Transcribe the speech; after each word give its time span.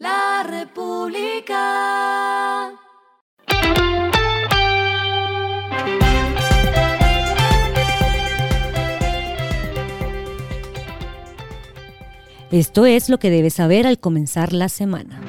La 0.00 0.44
República. 0.48 1.60
Esto 12.50 12.86
es 12.86 13.10
lo 13.10 13.18
que 13.18 13.28
debes 13.28 13.52
saber 13.52 13.86
al 13.86 14.00
comenzar 14.00 14.54
la 14.54 14.70
semana. 14.70 15.20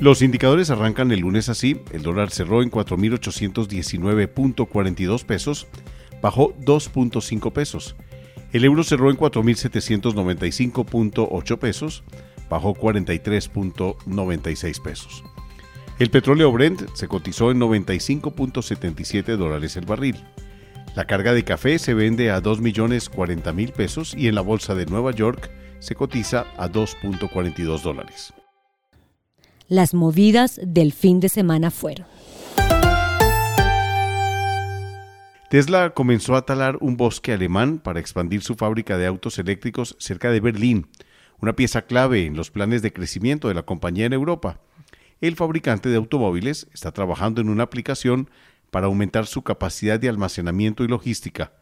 Los 0.00 0.22
indicadores 0.22 0.70
arrancan 0.70 1.12
el 1.12 1.20
lunes 1.20 1.48
así. 1.48 1.80
El 1.92 2.02
dólar 2.02 2.32
cerró 2.32 2.64
en 2.64 2.70
4.819.42 2.72 5.24
pesos, 5.24 5.68
bajó 6.20 6.52
2.5 6.56 7.52
pesos. 7.52 7.94
El 8.52 8.64
euro 8.64 8.84
cerró 8.84 9.10
en 9.10 9.16
4.795.8 9.16 11.58
pesos, 11.58 12.04
bajó 12.48 12.74
43.96 12.74 14.82
pesos. 14.82 15.24
El 15.98 16.10
petróleo 16.10 16.52
Brent 16.52 16.94
se 16.94 17.08
cotizó 17.08 17.50
en 17.50 17.58
95.77 17.58 19.36
dólares 19.36 19.76
el 19.76 19.86
barril. 19.86 20.22
La 20.94 21.06
carga 21.06 21.32
de 21.32 21.42
café 21.44 21.78
se 21.78 21.94
vende 21.94 22.30
a 22.30 22.42
2.040.000 22.42 23.72
pesos 23.72 24.14
y 24.16 24.28
en 24.28 24.34
la 24.34 24.42
bolsa 24.42 24.74
de 24.74 24.84
Nueva 24.86 25.12
York 25.12 25.50
se 25.78 25.94
cotiza 25.94 26.46
a 26.56 26.68
2.42 26.68 27.82
dólares. 27.82 28.32
Las 29.68 29.94
movidas 29.94 30.60
del 30.62 30.92
fin 30.92 31.20
de 31.20 31.28
semana 31.28 31.70
fueron. 31.70 32.06
Tesla 35.56 35.94
comenzó 35.94 36.36
a 36.36 36.44
talar 36.44 36.76
un 36.82 36.98
bosque 36.98 37.32
alemán 37.32 37.78
para 37.78 37.98
expandir 37.98 38.42
su 38.42 38.56
fábrica 38.56 38.98
de 38.98 39.06
autos 39.06 39.38
eléctricos 39.38 39.96
cerca 39.98 40.30
de 40.30 40.40
Berlín, 40.40 40.88
una 41.40 41.56
pieza 41.56 41.86
clave 41.86 42.26
en 42.26 42.36
los 42.36 42.50
planes 42.50 42.82
de 42.82 42.92
crecimiento 42.92 43.48
de 43.48 43.54
la 43.54 43.62
compañía 43.62 44.04
en 44.04 44.12
Europa. 44.12 44.60
El 45.22 45.34
fabricante 45.34 45.88
de 45.88 45.96
automóviles 45.96 46.68
está 46.74 46.92
trabajando 46.92 47.40
en 47.40 47.48
una 47.48 47.62
aplicación 47.62 48.28
para 48.70 48.84
aumentar 48.84 49.24
su 49.24 49.44
capacidad 49.44 49.98
de 49.98 50.10
almacenamiento 50.10 50.84
y 50.84 50.88
logística. 50.88 51.52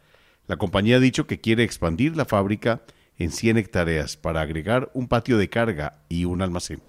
La 0.47 0.57
compañía 0.57 0.97
ha 0.97 0.99
dicho 0.99 1.25
que 1.25 1.39
quiere 1.39 1.63
expandir 1.63 2.17
la 2.17 2.25
fábrica 2.25 2.81
en 3.17 3.31
100 3.31 3.59
hectáreas 3.59 4.17
para 4.17 4.41
agregar 4.41 4.91
un 4.93 5.07
patio 5.07 5.37
de 5.37 5.47
carga 5.47 6.01
y 6.09 6.25
un 6.25 6.41
almacén. 6.41 6.81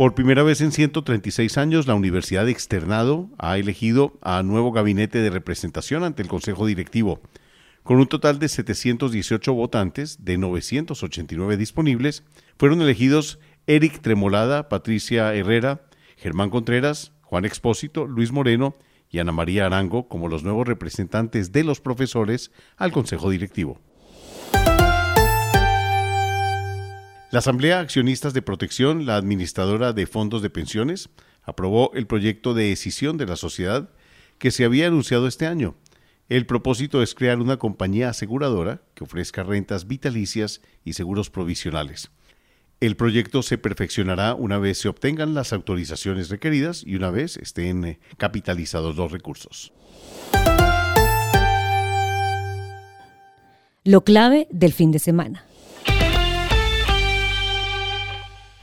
Por 0.00 0.14
primera 0.14 0.42
vez 0.42 0.62
en 0.62 0.72
136 0.72 1.58
años, 1.58 1.86
la 1.86 1.94
Universidad 1.94 2.46
de 2.46 2.52
Externado 2.52 3.28
ha 3.36 3.58
elegido 3.58 4.18
a 4.22 4.42
nuevo 4.42 4.72
gabinete 4.72 5.18
de 5.18 5.28
representación 5.28 6.04
ante 6.04 6.22
el 6.22 6.28
Consejo 6.28 6.64
Directivo. 6.64 7.20
Con 7.82 7.98
un 7.98 8.06
total 8.06 8.38
de 8.38 8.48
718 8.48 9.52
votantes 9.52 10.24
de 10.24 10.38
989 10.38 11.58
disponibles, 11.58 12.24
fueron 12.58 12.80
elegidos 12.80 13.40
Eric 13.66 14.00
Tremolada, 14.00 14.70
Patricia 14.70 15.34
Herrera, 15.34 15.82
Germán 16.16 16.48
Contreras, 16.48 17.12
Juan 17.20 17.44
Expósito, 17.44 18.06
Luis 18.06 18.32
Moreno 18.32 18.78
y 19.10 19.18
Ana 19.18 19.32
María 19.32 19.66
Arango 19.66 20.08
como 20.08 20.28
los 20.28 20.44
nuevos 20.44 20.66
representantes 20.66 21.52
de 21.52 21.62
los 21.62 21.82
profesores 21.82 22.52
al 22.78 22.90
Consejo 22.90 23.28
Directivo. 23.28 23.78
La 27.30 27.38
Asamblea 27.38 27.78
Accionistas 27.78 28.34
de 28.34 28.42
Protección, 28.42 29.06
la 29.06 29.14
administradora 29.14 29.92
de 29.92 30.08
fondos 30.08 30.42
de 30.42 30.50
pensiones, 30.50 31.10
aprobó 31.44 31.92
el 31.94 32.08
proyecto 32.08 32.54
de 32.54 32.64
decisión 32.64 33.18
de 33.18 33.26
la 33.26 33.36
sociedad 33.36 33.90
que 34.38 34.50
se 34.50 34.64
había 34.64 34.88
anunciado 34.88 35.28
este 35.28 35.46
año. 35.46 35.76
El 36.28 36.44
propósito 36.44 37.04
es 37.04 37.14
crear 37.14 37.38
una 37.38 37.56
compañía 37.56 38.08
aseguradora 38.08 38.82
que 38.94 39.04
ofrezca 39.04 39.44
rentas 39.44 39.86
vitalicias 39.86 40.60
y 40.84 40.94
seguros 40.94 41.30
provisionales. 41.30 42.10
El 42.80 42.96
proyecto 42.96 43.42
se 43.42 43.58
perfeccionará 43.58 44.34
una 44.34 44.58
vez 44.58 44.78
se 44.78 44.88
obtengan 44.88 45.32
las 45.32 45.52
autorizaciones 45.52 46.30
requeridas 46.30 46.82
y 46.84 46.96
una 46.96 47.10
vez 47.10 47.36
estén 47.36 47.84
eh, 47.84 48.00
capitalizados 48.16 48.96
los 48.96 49.12
recursos. 49.12 49.72
Lo 53.84 54.02
clave 54.02 54.48
del 54.50 54.72
fin 54.72 54.90
de 54.90 54.98
semana. 54.98 55.44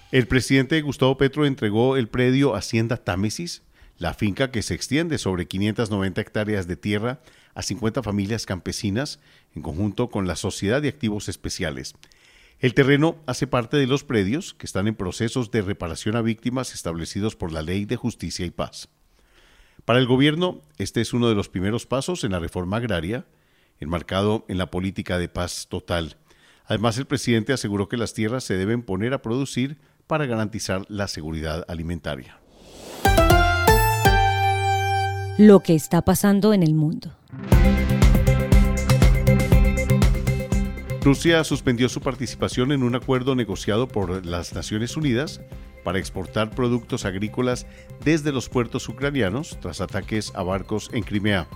El 0.09 0.25
presidente 0.25 0.81
Gustavo 0.81 1.17
Petro 1.17 1.45
entregó 1.45 1.97
el 1.97 2.07
predio 2.07 2.55
Hacienda 2.55 2.95
Támesis, 2.95 3.63
la 3.97 4.13
finca 4.13 4.51
que 4.51 4.61
se 4.61 4.73
extiende 4.73 5.17
sobre 5.17 5.47
590 5.47 6.21
hectáreas 6.21 6.65
de 6.65 6.77
tierra 6.77 7.19
a 7.55 7.61
50 7.61 8.01
familias 8.03 8.45
campesinas, 8.45 9.19
en 9.53 9.63
conjunto 9.63 10.09
con 10.09 10.25
la 10.25 10.37
Sociedad 10.37 10.81
de 10.81 10.87
Activos 10.87 11.27
Especiales. 11.27 11.93
El 12.59 12.73
terreno 12.73 13.17
hace 13.25 13.47
parte 13.47 13.75
de 13.75 13.85
los 13.85 14.05
predios 14.05 14.53
que 14.53 14.65
están 14.65 14.87
en 14.87 14.95
procesos 14.95 15.51
de 15.51 15.61
reparación 15.61 16.15
a 16.15 16.21
víctimas 16.21 16.73
establecidos 16.73 17.35
por 17.35 17.51
la 17.51 17.61
Ley 17.61 17.83
de 17.83 17.97
Justicia 17.97 18.45
y 18.45 18.51
Paz. 18.51 18.87
Para 19.83 19.99
el 19.99 20.07
gobierno, 20.07 20.61
este 20.77 21.01
es 21.01 21.11
uno 21.11 21.27
de 21.27 21.35
los 21.35 21.49
primeros 21.49 21.85
pasos 21.85 22.23
en 22.23 22.31
la 22.31 22.39
reforma 22.39 22.77
agraria, 22.77 23.25
enmarcado 23.81 24.45
en 24.47 24.57
la 24.57 24.71
política 24.71 25.17
de 25.17 25.27
paz 25.27 25.67
total. 25.67 26.15
Además, 26.63 26.97
el 26.97 27.07
presidente 27.07 27.51
aseguró 27.51 27.89
que 27.89 27.97
las 27.97 28.13
tierras 28.13 28.45
se 28.45 28.55
deben 28.55 28.83
poner 28.83 29.13
a 29.13 29.21
producir 29.21 29.77
para 30.07 30.25
garantizar 30.25 30.83
la 30.87 31.07
seguridad 31.07 31.65
alimentaria. 31.67 32.39
Lo 35.37 35.59
que 35.59 35.75
está 35.75 36.01
pasando 36.01 36.53
en 36.53 36.63
el 36.63 36.73
mundo. 36.73 37.11
Rusia 41.03 41.43
suspendió 41.43 41.87
su 41.87 42.01
participación 42.01 42.71
en 42.71 42.83
un 42.83 42.95
acuerdo 42.95 43.35
negociado 43.35 43.87
por 43.87 44.25
las 44.25 44.53
Naciones 44.53 44.97
Unidas 44.97 45.39
para 45.85 45.99
exportar 45.99 46.49
productos 46.49 47.05
agrícolas 47.05 47.65
desde 48.03 48.33
los 48.33 48.49
puertos 48.49 48.89
ucranianos 48.89 49.57
tras 49.61 49.79
ataques 49.79 50.33
a 50.35 50.43
barcos 50.43 50.89
en 50.91 51.03
Crimea. 51.03 51.47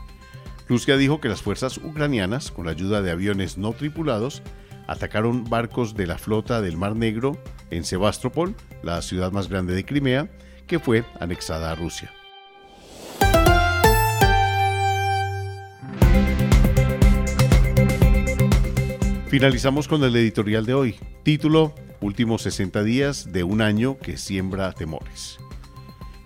Rusia 0.70 0.96
dijo 0.96 1.20
que 1.20 1.28
las 1.28 1.42
fuerzas 1.42 1.80
ucranianas, 1.80 2.50
con 2.50 2.66
la 2.66 2.72
ayuda 2.72 3.02
de 3.02 3.12
aviones 3.12 3.58
no 3.58 3.74
tripulados, 3.74 4.42
atacaron 4.92 5.46
barcos 5.50 5.96
de 5.96 6.06
la 6.06 6.18
flota 6.18 6.62
del 6.62 6.76
Mar 6.76 6.98
Negro 6.98 7.42
en 7.70 7.86
Sebastopol, 7.86 8.56
la 8.84 9.02
ciudad 9.02 9.32
más 9.32 9.48
grande 9.48 9.74
de 9.74 9.86
Crimea, 9.86 10.30
que 10.68 10.80
fue 10.80 11.06
anexada 11.20 11.72
a 11.72 11.76
Rusia. 11.76 12.12
Finalizamos 19.30 19.88
con 19.88 20.04
el 20.04 20.14
editorial 20.18 20.66
de 20.66 20.74
hoy. 20.74 21.00
Título, 21.24 21.74
Últimos 22.02 22.42
60 22.42 22.84
días 22.84 23.32
de 23.32 23.44
un 23.44 23.62
año 23.62 23.98
que 23.98 24.18
siembra 24.18 24.74
temores. 24.74 25.40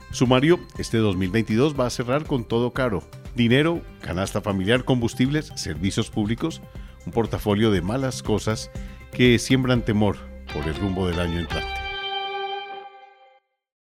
Sumario, 0.09 0.59
este 0.79 0.97
2022 0.97 1.79
va 1.79 1.85
a 1.85 1.91
cerrar 1.91 2.25
con 2.25 2.45
todo 2.45 2.71
caro. 2.71 3.03
Dinero, 3.35 3.81
canasta 4.01 4.41
familiar, 4.41 4.85
combustibles, 4.85 5.51
servicios 5.55 6.09
públicos, 6.09 6.61
un 7.05 7.11
portafolio 7.11 7.71
de 7.71 7.81
malas 7.81 8.23
cosas 8.23 8.71
que 9.11 9.39
siembran 9.39 9.83
temor 9.83 10.17
por 10.53 10.67
el 10.67 10.75
rumbo 10.75 11.07
del 11.07 11.19
año 11.19 11.39
entrante. 11.39 11.84